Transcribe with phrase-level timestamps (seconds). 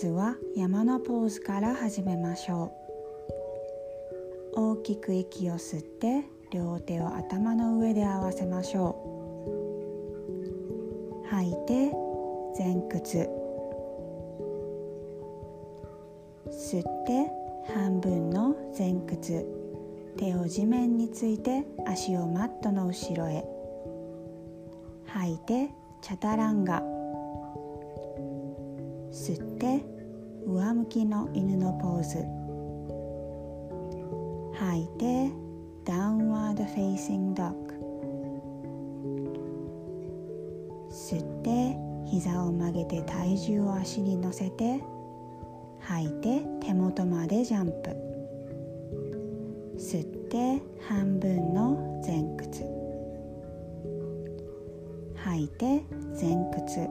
[0.00, 2.72] ずは山のポーズから始めましょ
[4.56, 4.58] う。
[4.58, 8.96] 大きく息を吸って両手を頭の上で合わせましょ
[11.22, 11.28] う。
[11.28, 11.92] 吐いて
[12.58, 13.28] 前屈。
[16.48, 17.30] 吸って
[17.74, 19.46] 半分の前屈。
[20.16, 23.44] 手を地面について足をマットの後ろへ。
[25.08, 25.68] 吐いて
[26.00, 26.82] チャタランガ。
[29.12, 29.99] 吸って
[30.80, 32.24] 向きの犬のポーズ。
[34.58, 35.30] 吐いて
[35.84, 37.74] ダウンワードフェイシングドッグ
[40.90, 41.76] 吸って
[42.10, 44.82] 膝を曲げて体重を足に乗せて
[45.80, 47.90] 吐いて手元までジャンプ。
[49.78, 52.64] 吸って半分の前屈。
[55.16, 55.82] 吐いて
[56.18, 56.88] 前屈。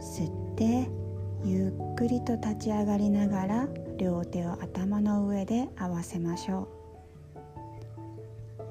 [0.00, 1.05] 吸って
[1.44, 6.68] ゆっくりと立ち上がりながら両手を頭の上で合わせましょう。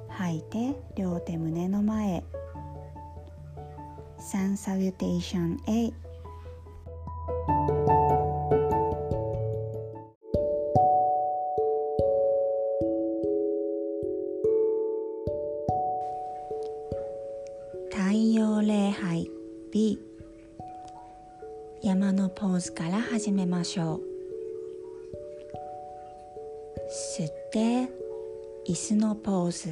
[0.09, 2.23] 吐いて両手胸の前
[4.17, 5.93] サンサリュテーション A
[22.65, 24.01] 山のポーズから始めましょう。
[27.19, 27.91] 吸って
[28.67, 29.69] 椅子のポーズ。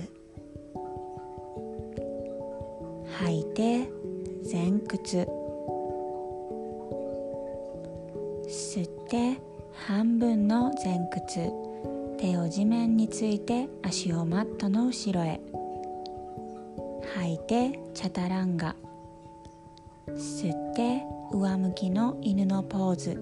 [3.18, 3.90] 吐いて
[4.52, 5.28] 前屈。
[8.48, 9.40] 吸って
[9.74, 11.50] 半分の前屈。
[12.20, 15.42] 手を地面について足をマットの後ろへ。
[17.16, 18.76] 吐いてチャタランガ。
[20.10, 23.22] 吸って上向きの犬のポーズ。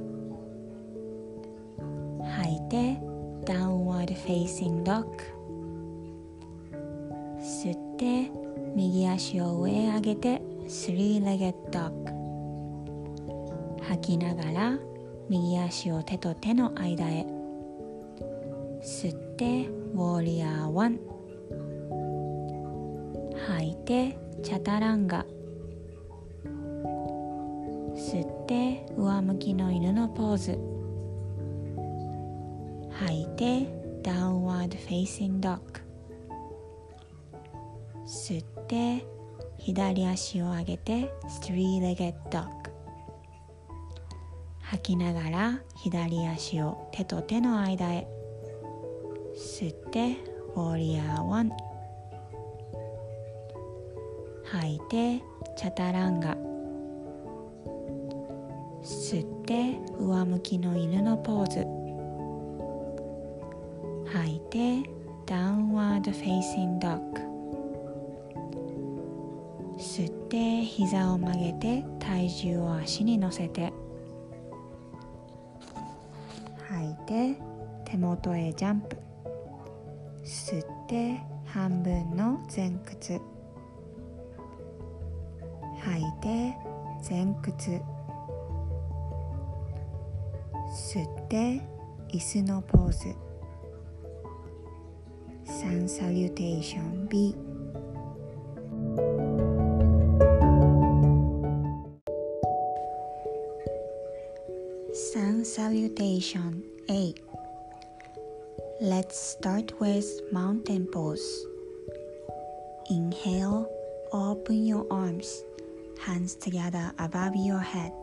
[2.24, 3.02] 吐いて
[3.46, 5.08] ダウンワードフェイシングドッグ
[7.40, 8.32] 吸って
[8.76, 11.90] 右足を上へ上げてスリーレゲットドッ
[13.80, 14.80] グ吐きながら
[15.30, 17.26] 右足を手と手の間へ。
[18.82, 21.00] 吸ってウォーリアー1
[23.48, 25.26] 吐いてチャタランガ。
[28.42, 30.60] って上向きの犬のポーズ。
[32.92, 33.68] 吐いて
[34.04, 35.64] ダウンワードフェイシングドッグ
[38.06, 39.06] 吸って
[39.58, 42.72] 左足を上げてストリーレゲットドッグ
[44.62, 48.08] 吐きながら左足を手と手の間へ。
[49.36, 50.18] 吸って
[50.56, 51.50] ウォーリアー1
[54.46, 55.24] 吐いて
[55.56, 56.51] チャタランガ。
[58.84, 61.68] 吸って上向きの犬のポーズ。
[64.12, 64.90] 吐いて
[65.26, 67.22] ダウンワードフェイシングドッグ。
[69.78, 73.72] 吸って膝を曲げて体重を足に乗せて。
[76.68, 77.40] 吐いて
[77.86, 78.98] 手元へジャンプ。
[80.24, 83.22] 吸って半分の前屈。
[85.80, 86.58] 吐いて
[87.08, 87.80] 前屈。
[90.94, 91.62] 吸って
[92.12, 93.16] 椅子のポーズ
[95.46, 97.34] Sun Salutation B
[104.94, 107.16] サンサ Salutation A
[108.82, 110.04] Let's start with
[110.34, 111.22] mountain pose.
[112.90, 113.66] Inhale,
[114.12, 115.46] open your arms,
[116.06, 117.94] hands together above your head.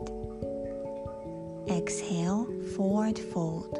[1.69, 3.77] Exhale, forward fold.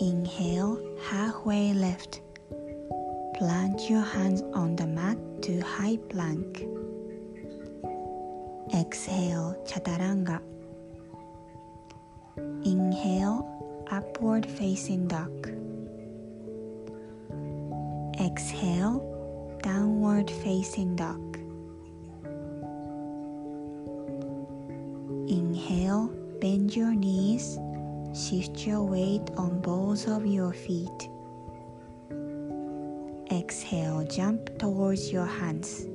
[0.00, 2.20] Inhale, halfway lift.
[3.36, 6.66] Plant your hands on the mat to high plank.
[8.74, 10.40] Exhale, chaturanga.
[12.64, 15.48] Inhale, upward facing dog.
[18.20, 18.98] Exhale,
[19.62, 21.43] downward facing dog.
[28.42, 31.08] Shift your weight on balls of your feet.
[33.30, 35.86] Exhale, jump towards your hands.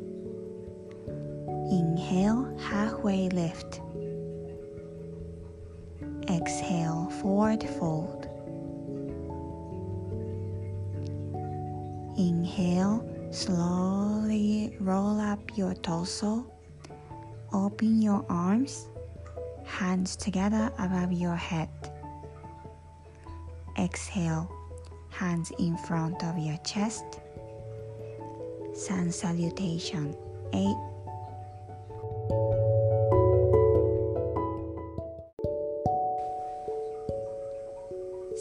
[1.71, 3.81] Inhale, halfway lift.
[6.30, 8.27] Exhale, forward fold.
[12.18, 16.45] Inhale, slowly roll up your torso
[17.51, 18.88] Open your arms,
[19.65, 21.69] hands together above your head.
[23.77, 24.50] Exhale,
[25.10, 27.06] hands in front of your chest.
[28.74, 30.16] Sun salutation
[30.54, 30.74] A.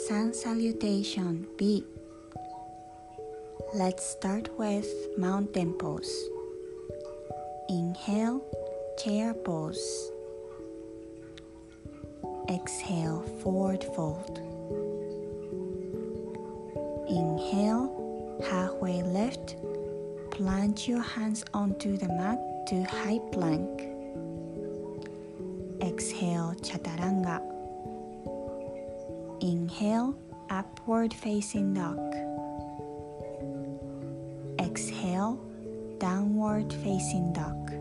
[0.06, 1.84] Sun salutation B.
[3.74, 4.86] Let's start with
[5.18, 6.30] mountain pose.
[7.68, 8.40] Inhale,
[8.96, 10.10] chair pose.
[12.48, 14.47] Exhale, forward fold.
[17.48, 19.56] Inhale, halfway lift.
[20.30, 23.88] Plant your hands onto the mat to high plank.
[25.80, 27.40] Exhale, chaturanga.
[29.40, 30.14] Inhale,
[30.50, 31.98] upward facing dog.
[34.60, 35.40] Exhale,
[35.96, 37.72] downward facing dog.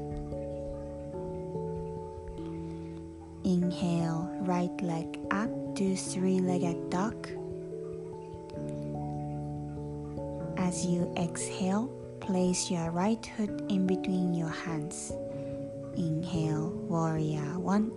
[3.44, 7.28] Inhale, right leg up to three legged dog.
[10.68, 11.88] As you exhale,
[12.20, 15.14] place your right foot in between your hands.
[15.96, 17.90] Inhale, warrior one.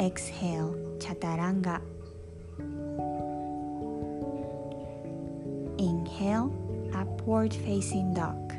[0.00, 1.82] Exhale, chaturanga.
[5.76, 6.48] Inhale,
[6.94, 8.54] upward facing dog.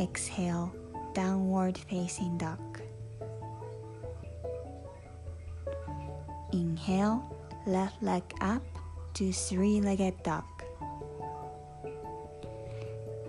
[0.00, 0.74] Exhale,
[1.14, 2.82] downward facing dog.
[6.52, 7.22] Inhale,
[7.66, 8.62] left leg up
[9.14, 10.44] to three legged dog.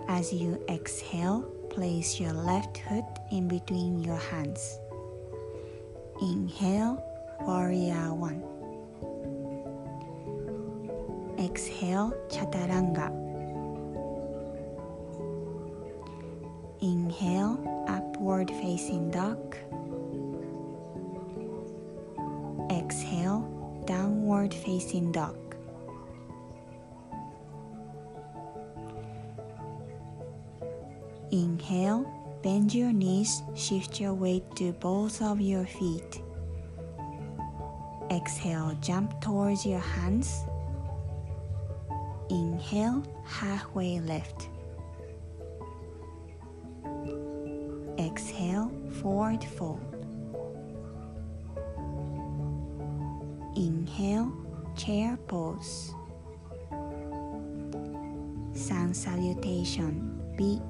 [0.08, 4.78] As you exhale, place your left foot in between your hands.
[6.20, 7.02] Inhale,
[7.40, 8.42] warrior one.
[11.38, 13.10] Exhale, chaturanga.
[16.80, 17.58] Inhale,
[17.88, 19.56] upward facing dog.
[24.52, 25.36] Facing dog.
[31.30, 32.04] Inhale,
[32.42, 36.20] bend your knees, shift your weight to both of your feet.
[38.10, 40.44] Exhale, jump towards your hands.
[42.30, 44.48] Inhale, halfway lift.
[47.98, 48.70] Exhale,
[49.00, 49.93] forward fold.
[53.56, 54.32] Inhale,
[54.76, 55.94] chair pose.
[58.52, 60.60] Sun salutation, B